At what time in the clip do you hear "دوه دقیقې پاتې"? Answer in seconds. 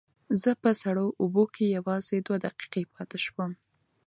2.25-3.17